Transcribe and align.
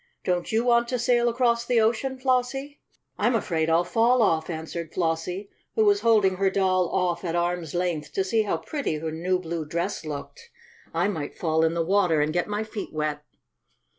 "Don't 0.23 0.51
you 0.51 0.63
want 0.63 0.87
to 0.87 0.97
sail 0.97 1.29
across 1.29 1.63
the 1.63 1.79
ocean, 1.79 2.17
Flossie?" 2.17 2.81
"I'm 3.19 3.35
afraid 3.35 3.69
I'll 3.69 3.83
fall 3.83 4.23
off!" 4.23 4.49
answered 4.49 4.91
Flossie, 4.95 5.51
who 5.75 5.85
was 5.85 6.01
holding 6.01 6.37
her 6.37 6.49
doll 6.49 6.89
off 6.89 7.23
at 7.23 7.35
arm's 7.35 7.75
length 7.75 8.11
to 8.13 8.23
see 8.23 8.41
how 8.41 8.57
pretty 8.57 8.95
her 8.95 9.11
new 9.11 9.37
blue 9.37 9.63
dress 9.63 10.03
looked. 10.03 10.49
"I 10.91 11.07
might 11.07 11.37
fall 11.37 11.63
in 11.63 11.75
the 11.75 11.85
water 11.85 12.19
and 12.19 12.33
get 12.33 12.47
my 12.47 12.63
feet 12.63 12.91
wet." 12.91 13.23